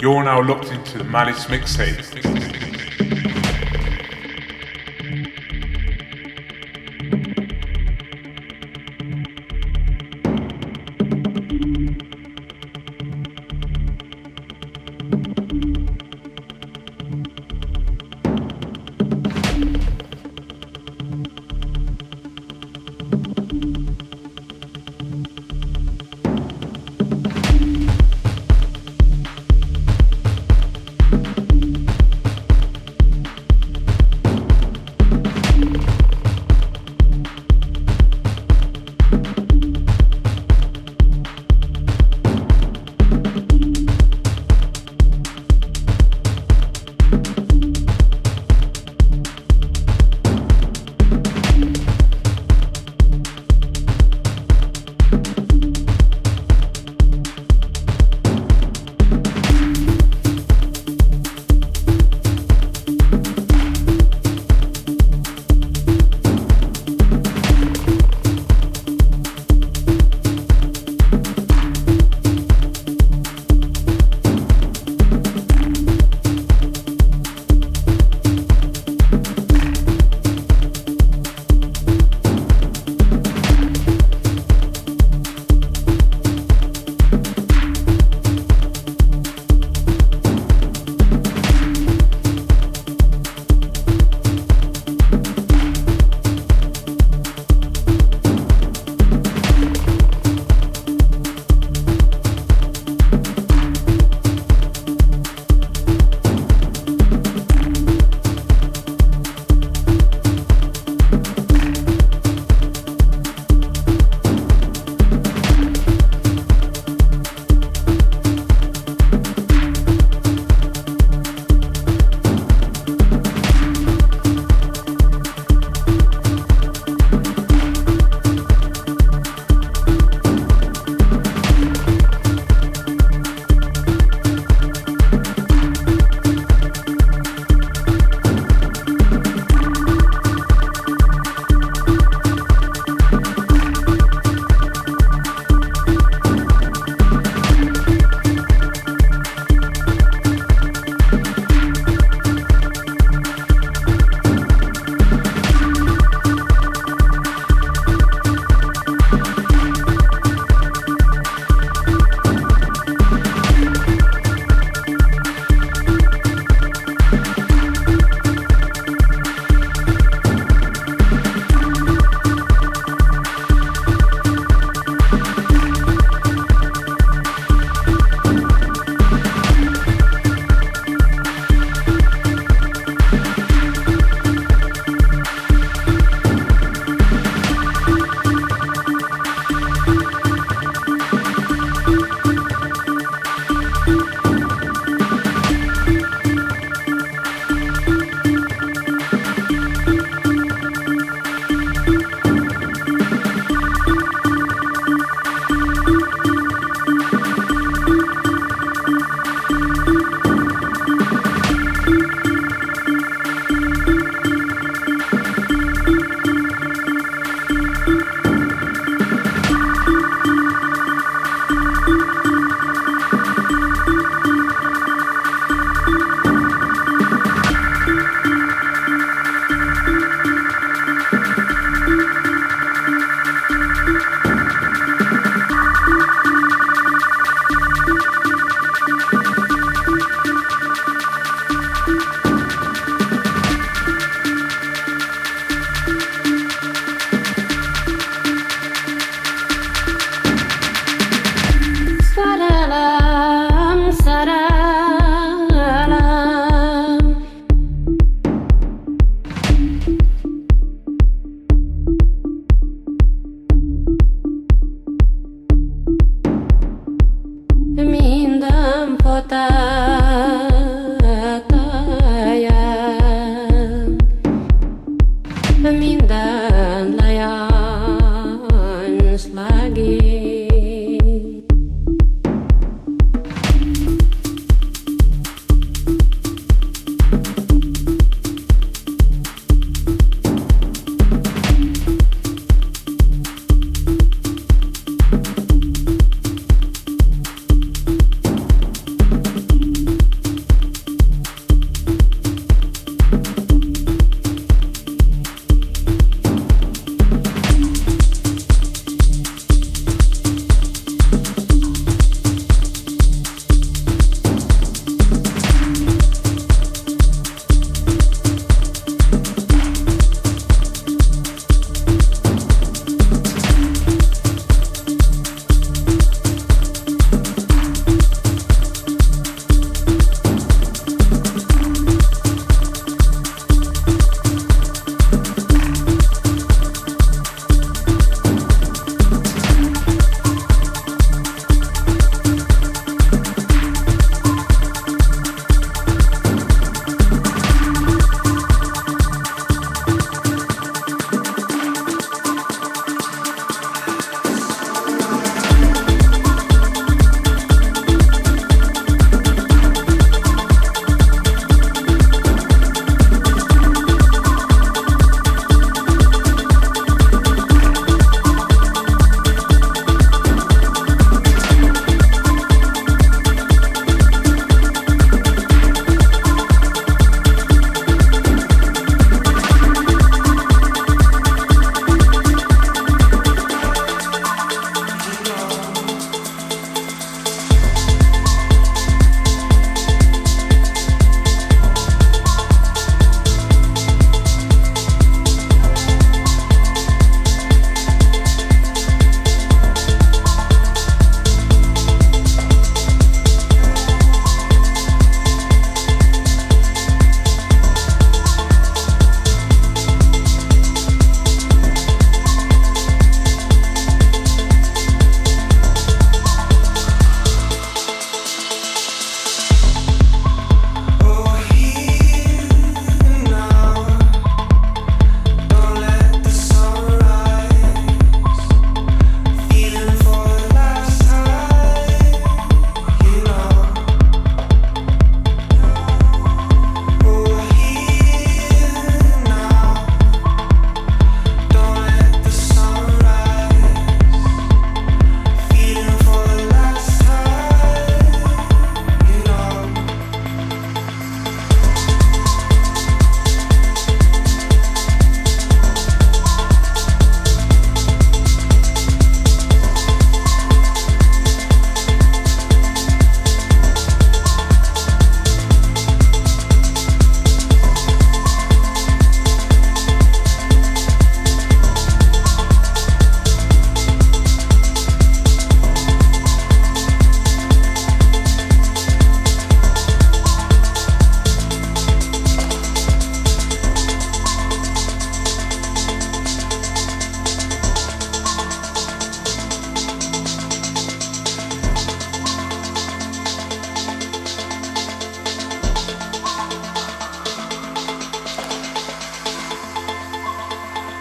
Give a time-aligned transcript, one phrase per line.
[0.00, 2.67] You're now locked into the Malice mixtape.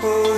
[0.09, 0.36] Oh.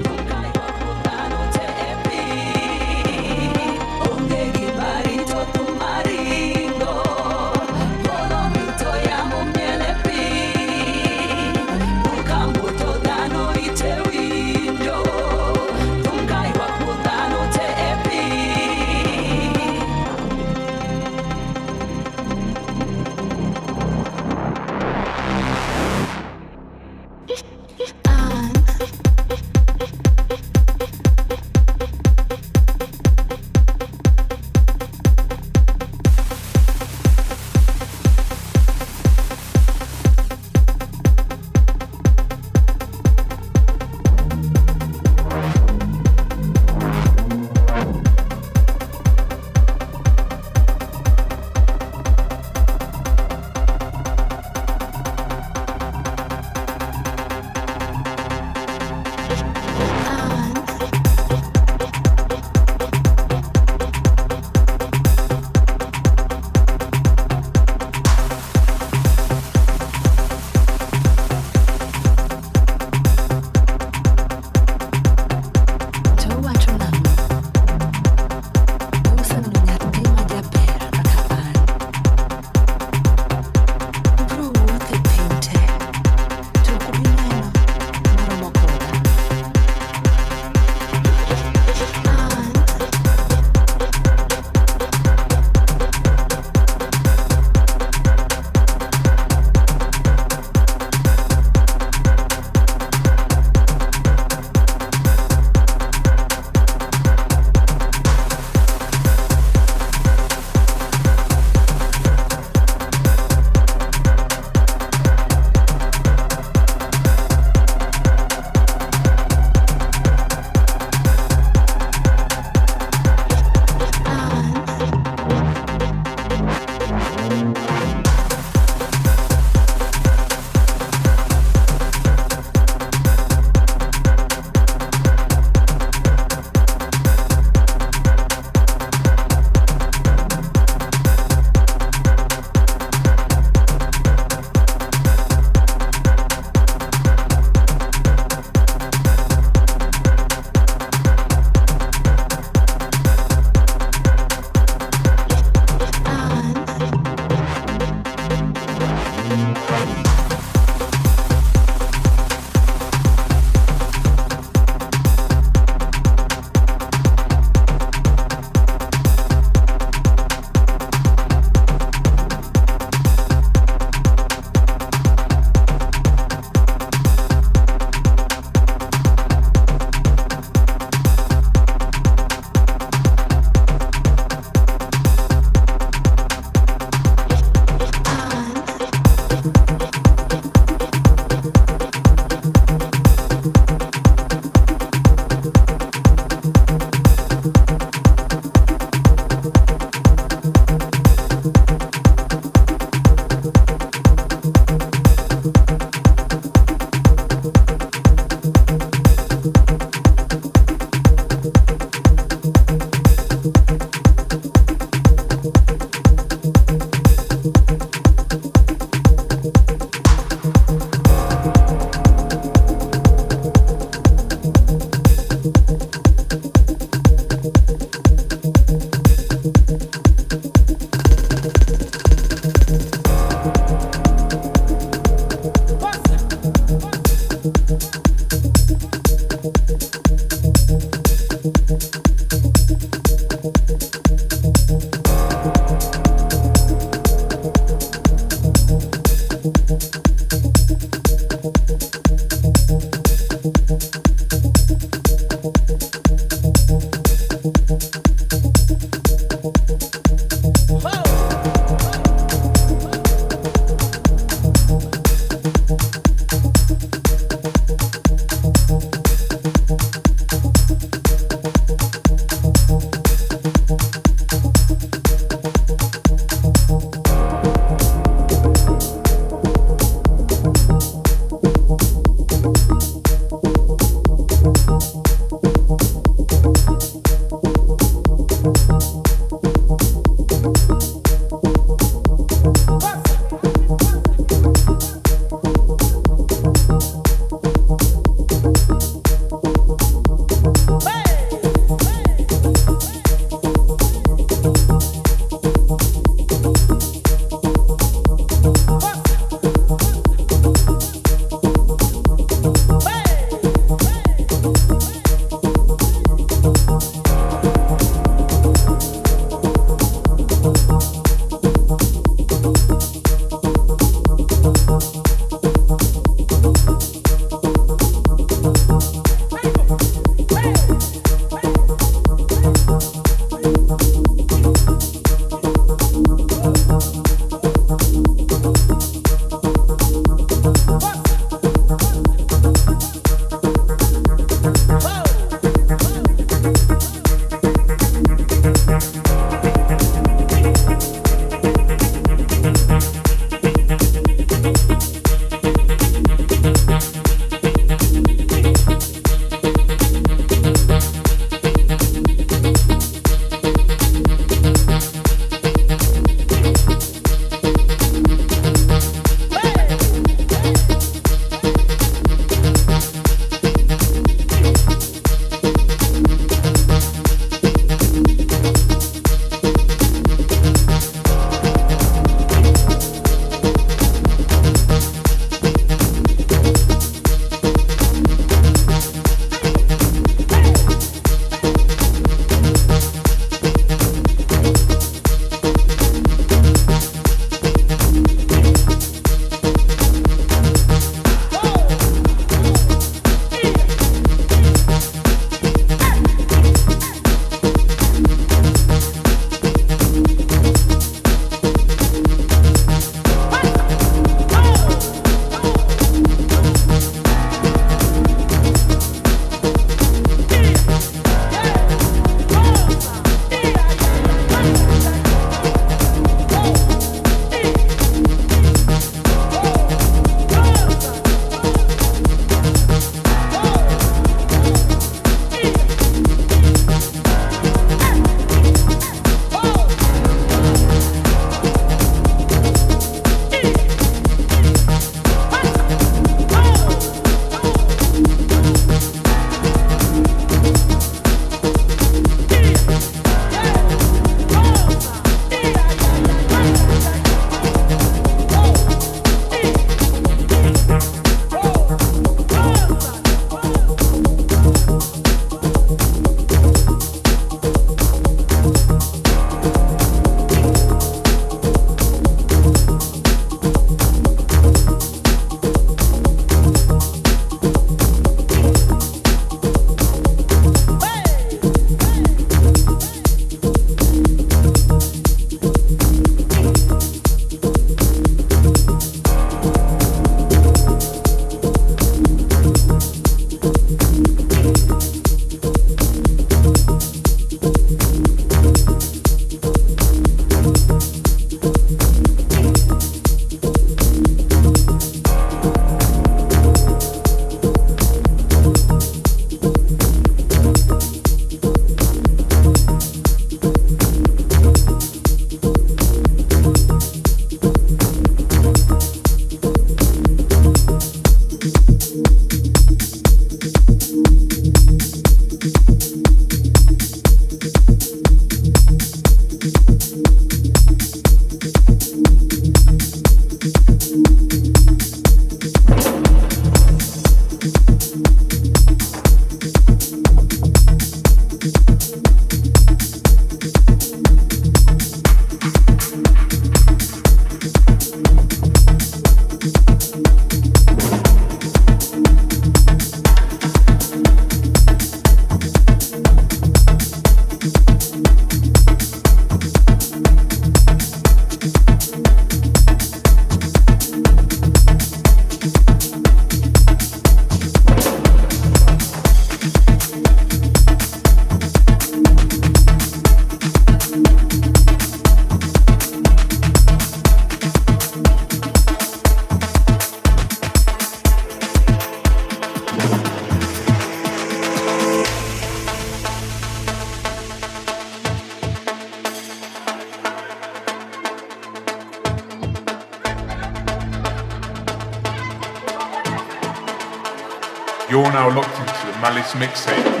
[599.21, 600.00] The mixtape.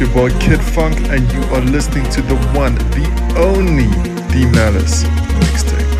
[0.00, 3.84] Your boy Kid Fonque, and you are listening to the one, the only
[4.32, 5.99] D Malice mixtape.